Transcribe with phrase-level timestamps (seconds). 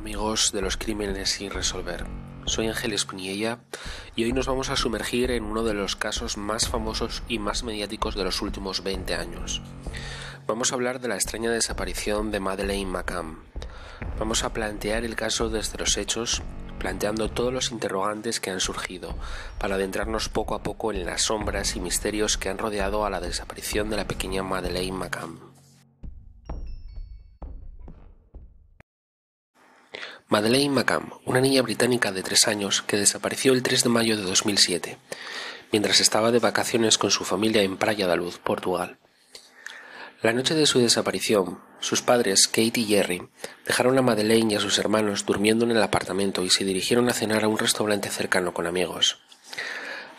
[0.00, 2.06] Amigos de los crímenes sin resolver.
[2.46, 3.58] Soy Ángel Espiniella
[4.16, 7.64] y hoy nos vamos a sumergir en uno de los casos más famosos y más
[7.64, 9.60] mediáticos de los últimos 20 años.
[10.46, 13.40] Vamos a hablar de la extraña desaparición de Madeleine McCann.
[14.18, 16.40] Vamos a plantear el caso desde los hechos,
[16.78, 19.14] planteando todos los interrogantes que han surgido,
[19.58, 23.20] para adentrarnos poco a poco en las sombras y misterios que han rodeado a la
[23.20, 25.49] desaparición de la pequeña Madeleine McCann.
[30.30, 34.22] Madeleine McCann, una niña británica de tres años que desapareció el 3 de mayo de
[34.22, 34.96] 2007,
[35.72, 38.98] mientras estaba de vacaciones con su familia en Praia da Luz, Portugal.
[40.22, 43.28] La noche de su desaparición, sus padres, Kate y Jerry,
[43.66, 47.12] dejaron a Madeleine y a sus hermanos durmiendo en el apartamento y se dirigieron a
[47.12, 49.18] cenar a un restaurante cercano con amigos.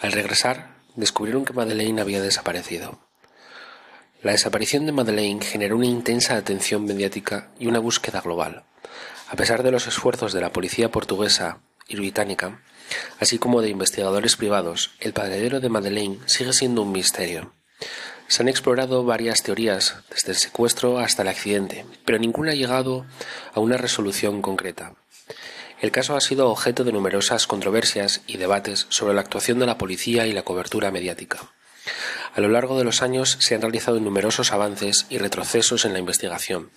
[0.01, 2.99] Al regresar, descubrieron que Madeleine había desaparecido.
[4.21, 8.65] La desaparición de Madeleine generó una intensa atención mediática y una búsqueda global.
[9.31, 12.59] A pesar de los esfuerzos de la policía portuguesa y británica,
[13.17, 17.53] así como de investigadores privados, el paradero de Madeleine sigue siendo un misterio.
[18.27, 23.05] Se han explorado varias teorías, desde el secuestro hasta el accidente, pero ninguna ha llegado
[23.53, 24.95] a una resolución concreta.
[25.79, 29.77] El caso ha sido objeto de numerosas controversias y debates sobre la actuación de la
[29.77, 31.39] policía y la cobertura mediática.
[32.33, 35.99] A lo largo de los años se han realizado numerosos avances y retrocesos en la
[35.99, 36.69] investigación,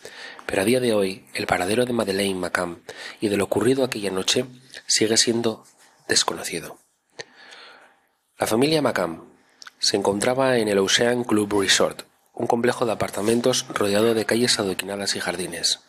[0.46, 2.82] pero a día de hoy el paradero de Madeleine McCann
[3.20, 4.46] y de lo ocurrido aquella noche
[4.86, 5.64] sigue siendo
[6.08, 6.78] desconocido.
[8.38, 9.24] La familia McCann
[9.78, 12.02] se encontraba en el Ocean Club Resort,
[12.32, 15.80] un complejo de apartamentos rodeado de calles adoquinadas y jardines.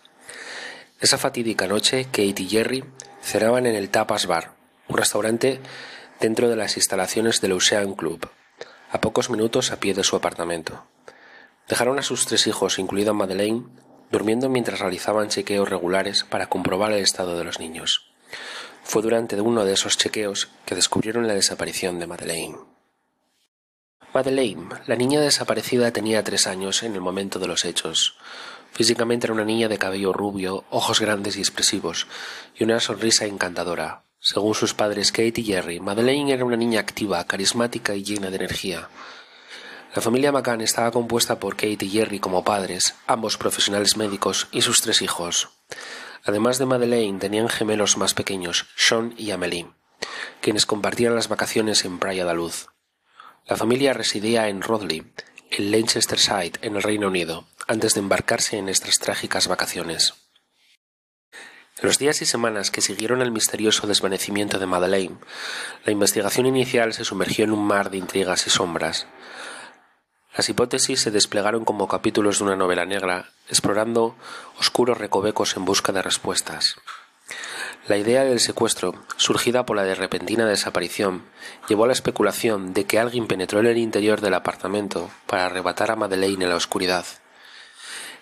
[1.00, 2.84] Esa fatídica noche, Kate y Jerry
[3.22, 4.54] cenaban en el Tapas Bar,
[4.88, 5.60] un restaurante
[6.20, 8.30] dentro de las instalaciones del Ocean Club,
[8.92, 10.86] a pocos minutos a pie de su apartamento.
[11.68, 13.66] Dejaron a sus tres hijos, incluida Madeleine,
[14.16, 18.14] durmiendo mientras realizaban chequeos regulares para comprobar el estado de los niños.
[18.82, 22.56] Fue durante uno de esos chequeos que descubrieron la desaparición de Madeleine.
[24.14, 28.16] Madeleine, la niña desaparecida, tenía tres años en el momento de los hechos.
[28.72, 32.08] Físicamente era una niña de cabello rubio, ojos grandes y expresivos,
[32.58, 37.24] y una sonrisa encantadora, según sus padres Kate y Jerry, Madeleine era una niña activa,
[37.26, 38.88] carismática y llena de energía.
[39.96, 44.62] La familia McCann estaba compuesta por Kate y Jerry como padres, ambos profesionales médicos, y
[44.62, 45.52] sus tres hijos.
[46.26, 49.68] Además de Madeleine, tenían gemelos más pequeños, Sean y Amelie,
[50.42, 52.68] quienes compartían las vacaciones en Praia da Luz.
[53.46, 55.14] La familia residía en Rodley,
[55.50, 60.16] en Leicestershire, en el Reino Unido, antes de embarcarse en estas trágicas vacaciones.
[61.82, 65.20] Los días y semanas que siguieron el misterioso desvanecimiento de Madeleine,
[65.86, 69.08] la investigación inicial se sumergió en un mar de intrigas y sombras.
[70.36, 74.16] Las hipótesis se desplegaron como capítulos de una novela negra, explorando
[74.60, 76.76] oscuros recovecos en busca de respuestas.
[77.88, 81.24] La idea del secuestro, surgida por la de repentina desaparición,
[81.70, 85.92] llevó a la especulación de que alguien penetró en el interior del apartamento para arrebatar
[85.92, 87.06] a Madeleine en la oscuridad.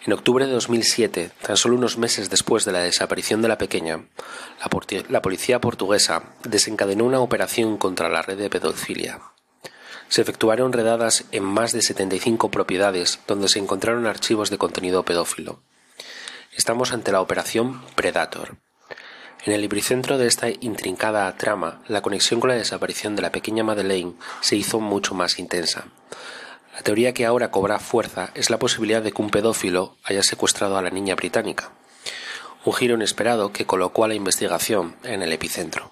[0.05, 4.03] En octubre de 2007, tan solo unos meses después de la desaparición de la pequeña,
[5.09, 9.32] la, policía portuguesa desencadenó una operación contra la red de pedofilia.
[10.13, 15.63] Se efectuaron redadas en más de 75 propiedades donde se encontraron archivos de contenido pedófilo.
[16.55, 18.57] Estamos ante la operación Predator.
[19.43, 23.63] En el epicentro de esta intrincada trama, la conexión con la desaparición de la pequeña
[23.63, 25.85] Madeleine se hizo mucho más intensa.
[26.75, 30.77] La teoría que ahora cobra fuerza es la posibilidad de que un pedófilo haya secuestrado
[30.77, 31.71] a la niña británica.
[32.65, 35.91] Un giro inesperado que colocó a la investigación en el epicentro.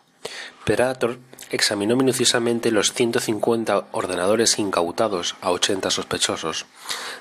[0.64, 1.18] Predator
[1.52, 6.66] examinó minuciosamente los 150 ordenadores incautados a 80 sospechosos,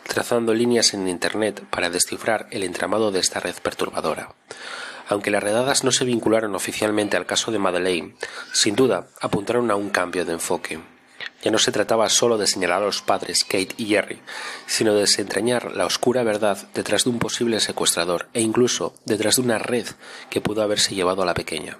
[0.06, 4.35] trazando líneas en Internet para descifrar el entramado de esta red perturbadora.
[5.09, 8.15] Aunque las redadas no se vincularon oficialmente al caso de Madeleine,
[8.53, 10.79] sin duda apuntaron a un cambio de enfoque.
[11.43, 14.21] Ya no se trataba solo de señalar a los padres, Kate y Jerry,
[14.67, 19.43] sino de desentrañar la oscura verdad detrás de un posible secuestrador e incluso detrás de
[19.43, 19.87] una red
[20.31, 21.79] que pudo haberse llevado a la pequeña.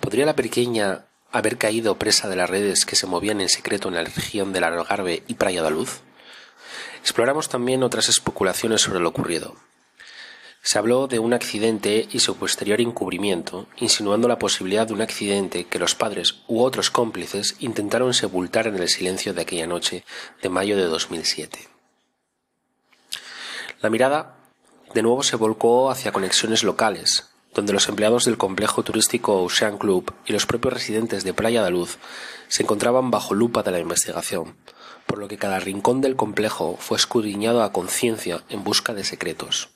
[0.00, 3.96] ¿Podría la pequeña haber caído presa de las redes que se movían en secreto en
[3.96, 6.00] la región del Algarve y Praia da Luz?
[7.00, 9.56] Exploramos también otras especulaciones sobre lo ocurrido.
[10.62, 15.64] Se habló de un accidente y su posterior encubrimiento, insinuando la posibilidad de un accidente
[15.64, 20.04] que los padres u otros cómplices intentaron sepultar en el silencio de aquella noche
[20.40, 21.68] de mayo de 2007.
[23.82, 24.36] La mirada
[24.94, 30.12] de nuevo se volcó hacia conexiones locales, donde los empleados del complejo turístico Ocean Club
[30.26, 31.98] y los propios residentes de Playa de Luz
[32.48, 34.56] se encontraban bajo lupa de la investigación,
[35.06, 39.70] por lo que cada rincón del complejo fue escudriñado a conciencia en busca de secretos.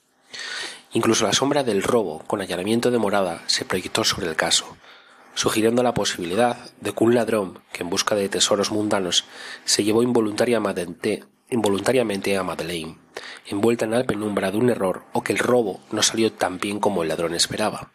[0.92, 4.76] Incluso la sombra del robo con allanamiento de morada se proyectó sobre el caso,
[5.34, 9.25] sugiriendo la posibilidad de que un ladrón que en busca de tesoros mundanos
[9.64, 12.97] se llevó involuntariamente, involuntariamente a Madeleine,
[13.47, 16.81] envuelta en la penumbra de un error o que el robo no salió tan bien
[16.81, 17.93] como el ladrón esperaba.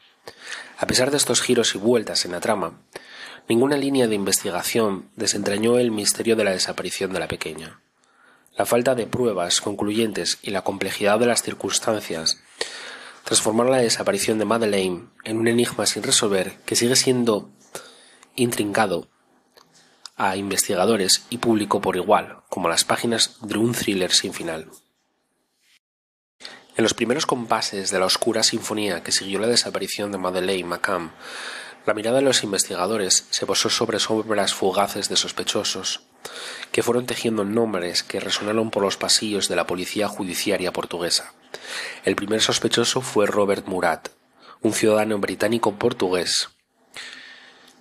[0.78, 2.82] A pesar de estos giros y vueltas en la trama,
[3.48, 7.80] ninguna línea de investigación desentrañó el misterio de la desaparición de la pequeña.
[8.58, 12.40] La falta de pruebas concluyentes y la complejidad de las circunstancias
[13.24, 17.50] transformaron la desaparición de Madeleine en un enigma sin resolver que sigue siendo
[18.36, 19.08] intrincado
[20.16, 24.70] a investigadores y público por igual, como las páginas de un thriller sin final.
[26.76, 31.12] En los primeros compases de la oscura sinfonía que siguió la desaparición de Madeleine McCann,
[31.86, 36.02] la mirada de los investigadores se posó sobre sombras fugaces de sospechosos,
[36.72, 41.34] que fueron tejiendo nombres que resonaron por los pasillos de la policía judiciaria portuguesa.
[42.06, 44.10] El primer sospechoso fue Robert Murat,
[44.62, 46.50] un ciudadano británico portugués.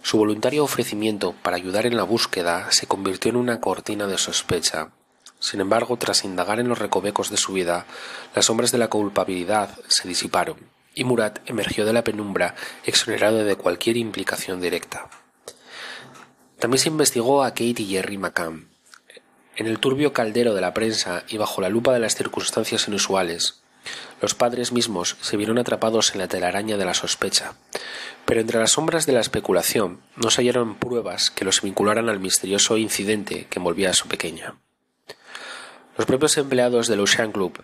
[0.02, 4.90] Su voluntario ofrecimiento para ayudar en la búsqueda se convirtió en una cortina de sospecha.
[5.38, 7.86] Sin embargo, tras indagar en los recovecos de su vida,
[8.34, 10.56] las sombras de la culpabilidad se disiparon
[10.94, 12.54] y Murat emergió de la penumbra
[12.84, 15.08] exonerado de cualquier implicación directa.
[16.58, 18.68] También se investigó a Kate y Jerry McCann.
[19.56, 23.61] En el turbio caldero de la prensa y bajo la lupa de las circunstancias inusuales,
[24.20, 27.54] los padres mismos se vieron atrapados en la telaraña de la sospecha,
[28.24, 32.20] pero entre las sombras de la especulación no se hallaron pruebas que los vincularan al
[32.20, 34.54] misterioso incidente que envolvía a su pequeña.
[35.96, 37.62] Los propios empleados del Ocean Club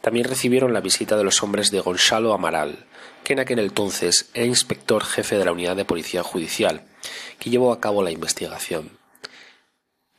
[0.00, 2.86] también recibieron la visita de los hombres de Gonzalo Amaral,
[3.24, 6.84] que en aquel entonces era inspector jefe de la unidad de policía judicial,
[7.38, 8.90] que llevó a cabo la investigación.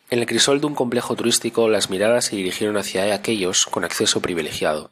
[0.09, 4.21] En el crisol de un complejo turístico las miradas se dirigieron hacia aquellos con acceso
[4.21, 4.92] privilegiado.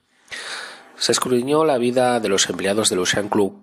[0.98, 3.62] Se escudriñó la vida de los empleados del Ocean Club,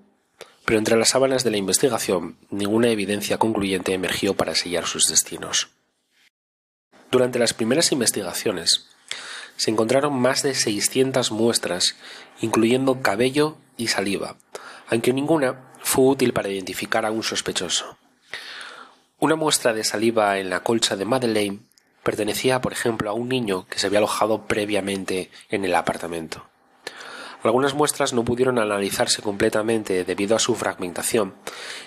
[0.65, 5.69] pero entre las sábanas de la investigación ninguna evidencia concluyente emergió para sellar sus destinos.
[7.11, 8.89] Durante las primeras investigaciones,
[9.57, 11.97] se encontraron más de 600 muestras,
[12.41, 14.37] incluyendo cabello y saliva,
[14.89, 17.97] aunque ninguna fue útil para identificar a un sospechoso.
[19.19, 21.61] Una muestra de saliva en la colcha de Madeleine
[22.03, 26.45] pertenecía, por ejemplo, a un niño que se había alojado previamente en el apartamento.
[27.45, 31.35] Algunas muestras no pudieron analizarse completamente debido a su fragmentación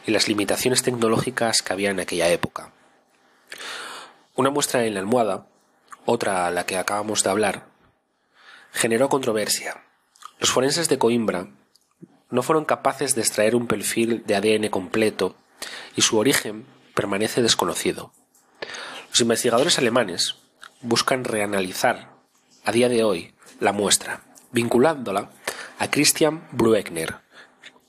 [0.05, 2.71] y las limitaciones tecnológicas que había en aquella época.
[4.35, 5.47] Una muestra en la almohada
[6.07, 7.65] otra a la que acabamos de hablar,
[8.71, 9.83] generó controversia.
[10.39, 11.49] Los forenses de Coimbra
[12.29, 15.35] no fueron capaces de extraer un perfil de ADN completo
[15.97, 16.65] y su origen
[16.95, 18.13] permanece desconocido.
[19.09, 20.35] Los investigadores alemanes
[20.81, 22.13] buscan reanalizar
[22.63, 24.21] a día de hoy la muestra,
[24.51, 25.31] vinculándola
[25.79, 27.17] a Christian Bruegner,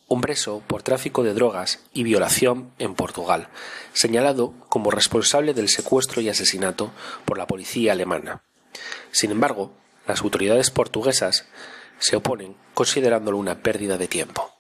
[0.09, 3.49] un preso por tráfico de drogas y violación en Portugal,
[3.93, 6.93] señalado como responsable del secuestro y asesinato
[7.25, 8.43] por la policía alemana.
[9.11, 9.73] Sin embargo,
[10.07, 11.47] las autoridades portuguesas
[11.99, 14.51] se oponen, considerándolo una pérdida de tiempo.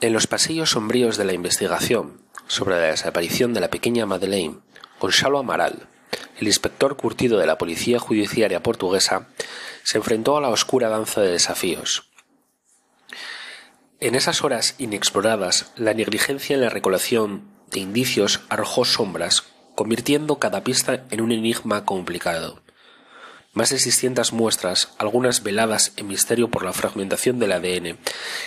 [0.00, 4.60] En los pasillos sombríos de la investigación sobre la desaparición de la pequeña Madeleine,
[5.00, 5.88] Gonzalo Amaral,
[6.38, 9.28] el inspector curtido de la policía judiciaria portuguesa,
[9.82, 12.08] se enfrentó a la oscura danza de desafíos,
[14.00, 17.42] en esas horas inexploradas, la negligencia en la recolección
[17.72, 19.42] de indicios arrojó sombras,
[19.74, 22.62] convirtiendo cada pista en un enigma complicado.
[23.54, 27.98] Más de 600 muestras, algunas veladas en misterio por la fragmentación del ADN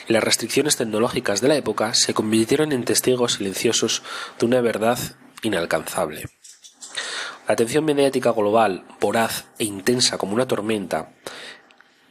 [0.07, 4.03] y las restricciones tecnológicas de la época, se convirtieron en testigos silenciosos
[4.39, 5.00] de una verdad
[5.41, 6.29] inalcanzable.
[7.51, 11.10] La atención mediática global, voraz e intensa como una tormenta,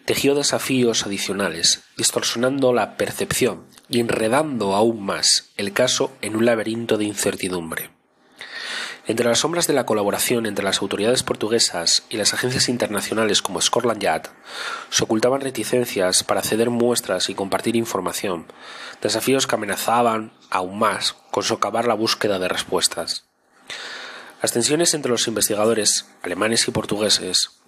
[0.04, 6.98] tejió desafíos adicionales, distorsionando la percepción y enredando aún más el caso en un laberinto
[6.98, 7.88] de incertidumbre.
[9.06, 13.62] Entre las sombras de la colaboración entre las autoridades portuguesas y las agencias internacionales como
[13.62, 14.28] Scotland Yard,
[14.90, 18.44] se ocultaban reticencias para ceder muestras y compartir información,
[19.00, 23.29] desafíos que amenazaban aún más con socavar la búsqueda de respuestas.
[24.42, 27.60] Las tensiones entre los investigadores alemanes y portugueses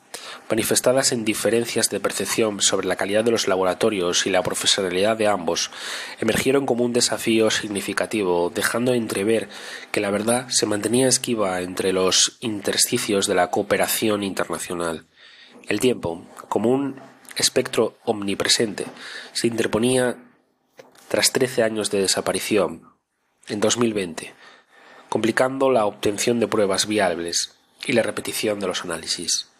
[0.48, 5.26] manifestadas en diferencias de percepción sobre la calidad de los laboratorios y la profesionalidad de
[5.26, 5.70] ambos,
[6.20, 9.48] emergieron como un desafío significativo, dejando entrever
[9.90, 15.06] que la verdad se mantenía esquiva entre los intersticios de la cooperación internacional.
[15.68, 17.00] El tiempo, como un
[17.36, 18.86] espectro omnipresente,
[19.32, 20.16] se interponía
[21.08, 22.92] tras trece años de desaparición,
[23.48, 24.34] en 2020,
[25.12, 27.54] complicando la obtención de pruebas viables
[27.84, 29.50] y la repetición de los análisis.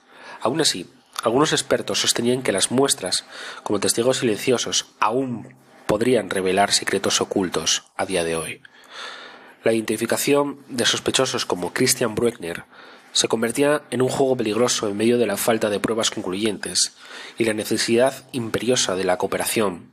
[0.40, 0.88] Aún así,
[1.23, 3.25] Algunos expertos sostenían que las muestras,
[3.62, 5.54] como testigos silenciosos, aún
[5.87, 8.61] podrían revelar secretos ocultos a día de hoy.
[9.62, 12.64] La identificación de sospechosos como Christian Bruckner
[13.12, 16.97] se convertía en un juego peligroso en medio de la falta de pruebas concluyentes
[17.38, 19.92] y la necesidad imperiosa de la cooperación,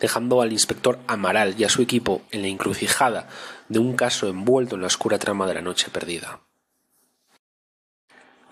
[0.00, 3.28] dejando al inspector Amaral y a su equipo en la encrucijada
[3.68, 6.40] de un caso envuelto en la oscura trama de la noche perdida.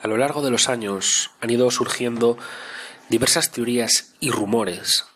[0.01, 2.37] A lo largo de los años han ido surgiendo
[3.09, 5.07] diversas teorías y rumores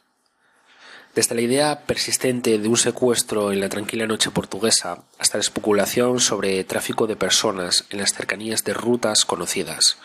[1.14, 6.20] desde la idea persistente de un secuestro en la tranquila noche portuguesa hasta la especulación
[6.20, 9.98] sobre tráfico de personas en las cercanías de rutas conocidas.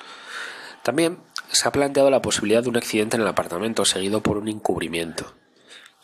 [0.84, 1.20] También
[1.52, 5.34] se ha planteado la posibilidad de un accidente en el apartamento seguido por un encubrimiento.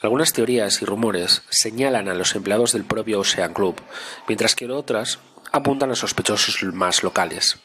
[0.02, 3.80] Algunas teorías y rumores señalan a los empleados del propio Ocean Club,
[4.28, 5.20] mientras que otras
[5.52, 7.60] apuntan a sospechosos más locales.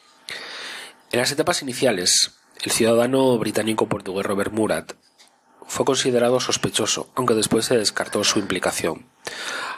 [1.11, 4.93] En las etapas iniciales, el ciudadano británico portugués Robert Murat
[5.65, 9.07] fue considerado sospechoso, aunque después se descartó su implicación.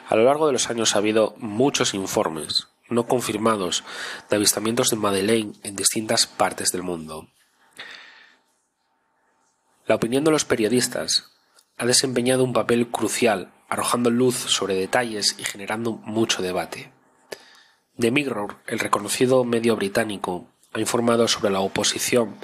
[0.10, 3.86] A lo largo de los años ha habido muchos informes, no confirmados,
[4.30, 7.30] de avistamientos de Madeleine en distintas partes del mundo.
[9.86, 11.39] La opinión de los periodistas
[11.80, 16.92] ha desempeñado un papel crucial, arrojando luz sobre detalles y generando mucho debate.
[17.98, 22.36] The Mirror, el reconocido medio británico, ha informado sobre la oposición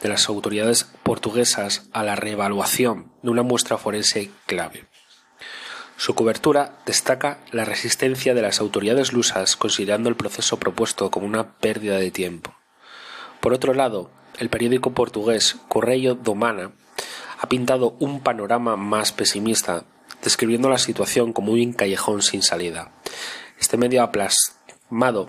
[0.00, 4.86] de las autoridades portuguesas a la reevaluación de una muestra forense clave.
[5.96, 11.58] Su cobertura destaca la resistencia de las autoridades lusas considerando el proceso propuesto como una
[11.58, 12.54] pérdida de tiempo.
[13.40, 16.72] Por otro lado, el periódico portugués Correio do Mana
[17.38, 19.84] ha pintado un panorama más pesimista,
[20.22, 22.92] describiendo la situación como un callejón sin salida.
[23.58, 25.28] Este medio ha plasmado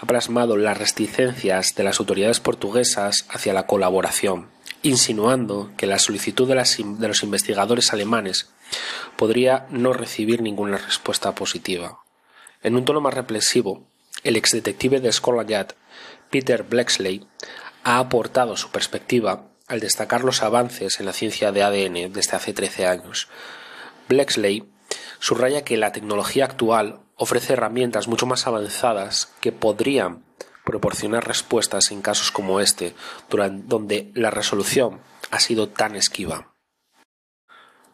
[0.00, 4.48] ha plasmado las reticencias de las autoridades portuguesas hacia la colaboración,
[4.82, 8.50] insinuando que la solicitud de, los investigadores alemanes
[9.16, 12.00] podría no recibir ninguna respuesta positiva.
[12.62, 13.86] En un tono más reflexivo,
[14.22, 15.74] el exdetective de Scotland Yard,
[16.30, 17.26] Peter Blexley,
[17.84, 22.52] ha aportado su perspectiva al destacar los avances en la ciencia de ADN desde hace
[22.52, 23.28] 13 años.
[24.08, 24.64] Blexley
[25.18, 30.24] subraya que la tecnología actual ofrece herramientas mucho más avanzadas que podrían
[30.64, 32.94] proporcionar respuestas en casos como este,
[33.28, 36.52] donde la resolución ha sido tan esquiva.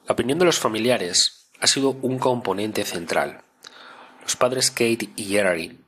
[0.06, 3.42] La opinión de los familiares ha sido un componente central.
[4.22, 5.78] Los padres Kate y Jerry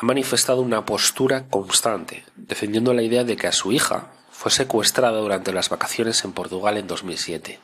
[0.00, 5.18] han manifestado una postura constante, defendiendo la idea de que a su hija fue secuestrada
[5.18, 7.58] durante las vacaciones en Portugal en 2007.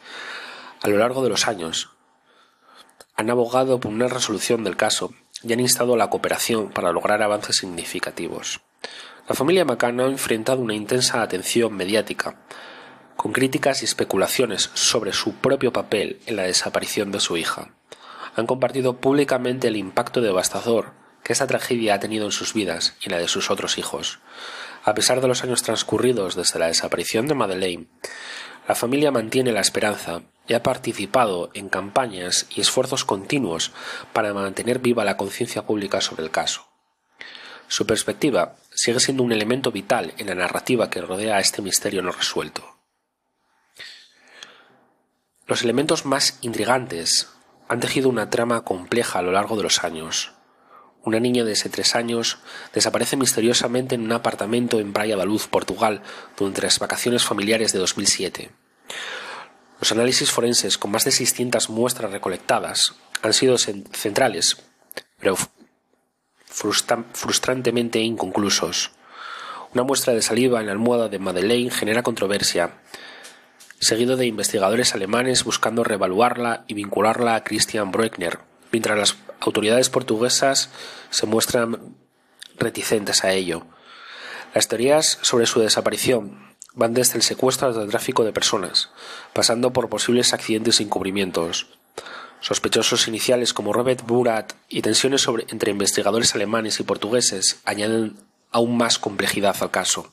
[0.82, 1.88] A lo largo de los años,
[3.14, 7.22] han abogado por una resolución del caso y han instado a la cooperación para lograr
[7.22, 8.60] avances significativos.
[9.26, 12.42] La familia McCann ha enfrentado una intensa atención mediática,
[13.16, 17.70] con críticas y especulaciones sobre su propio papel en la desaparición de su hija.
[18.34, 20.92] Han compartido públicamente el impacto devastador
[21.26, 24.20] que esta tragedia ha tenido en sus vidas y en la de sus otros hijos.
[24.84, 27.88] A pesar de los años transcurridos desde la desaparición de Madeleine,
[28.68, 33.72] la familia mantiene la esperanza y ha participado en campañas y esfuerzos continuos
[34.12, 36.68] para mantener viva la conciencia pública sobre el caso.
[37.66, 42.02] Su perspectiva sigue siendo un elemento vital en la narrativa que rodea a este misterio
[42.02, 42.78] no resuelto.
[45.48, 47.30] Los elementos más intrigantes
[47.66, 50.35] han tejido una trama compleja a lo largo de los años.
[51.06, 52.38] Una niña de ese tres años
[52.74, 56.02] desaparece misteriosamente en un apartamento en Praia da Luz, Portugal,
[56.36, 58.50] durante las vacaciones familiares de 2007.
[59.78, 64.56] Los análisis forenses con más de 600 muestras recolectadas han sido centrales,
[65.20, 65.36] pero
[66.48, 68.90] frustrantemente inconclusos.
[69.74, 72.80] Una muestra de saliva en la almohada de Madeleine genera controversia,
[73.78, 78.40] seguido de investigadores alemanes buscando revaluarla y vincularla a Christian Bruckner,
[78.72, 80.70] mientras las autoridades portuguesas
[81.10, 81.96] se muestran
[82.58, 83.66] reticentes a ello.
[84.54, 88.90] Las teorías sobre su desaparición van desde el secuestro hasta el tráfico de personas,
[89.32, 91.66] pasando por posibles accidentes y encubrimientos.
[92.40, 98.16] Sospechosos iniciales como Robert Burat y tensiones entre investigadores alemanes y portugueses añaden
[98.50, 100.12] aún más complejidad al caso.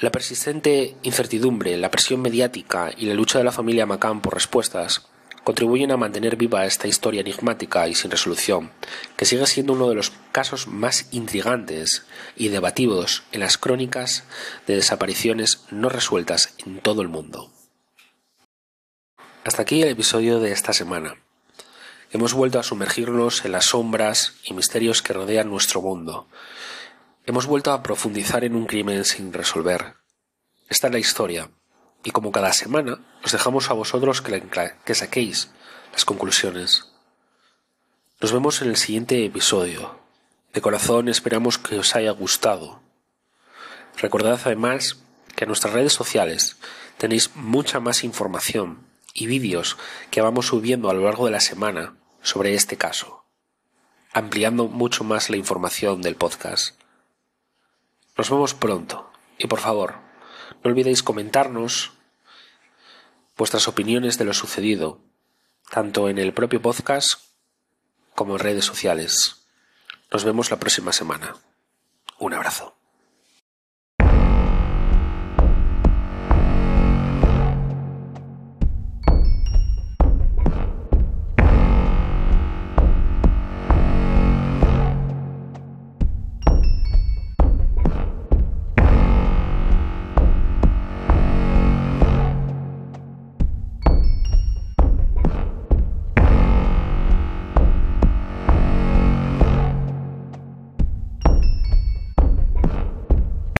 [0.00, 5.06] La persistente incertidumbre, la presión mediática y la lucha de la familia McCann por respuestas
[5.44, 8.72] contribuyen a mantener viva esta historia enigmática y sin resolución,
[9.16, 14.24] que sigue siendo uno de los casos más intrigantes y debatidos en las crónicas
[14.66, 17.52] de desapariciones no resueltas en todo el mundo.
[19.44, 21.16] Hasta aquí el episodio de esta semana.
[22.10, 26.26] Hemos vuelto a sumergirnos en las sombras y misterios que rodean nuestro mundo.
[27.26, 29.96] Hemos vuelto a profundizar en un crimen sin resolver.
[30.68, 31.50] esta es la historia,
[32.04, 35.50] y como cada semana, os dejamos a vosotros que, saquéis
[35.92, 36.86] las conclusiones.
[38.20, 39.98] Nos vemos en el siguiente episodio.
[40.52, 42.80] De corazón esperamos que os haya gustado.
[43.96, 44.98] Recordad además
[45.34, 46.58] que en nuestras redes sociales
[46.98, 49.78] tenéis mucha más información y vídeos
[50.10, 53.24] que vamos subiendo a lo largo de la semana sobre este caso,
[54.12, 56.78] ampliando mucho más la información del podcast.
[58.16, 60.03] Nos vemos pronto y por favor,
[60.64, 61.92] no olvidéis comentarnos
[63.36, 64.98] vuestras opiniones de lo sucedido,
[65.70, 67.20] tanto en el propio podcast
[68.14, 69.46] como en redes sociales.
[70.10, 71.36] Nos vemos la próxima semana.
[72.18, 72.73] Un abrazo.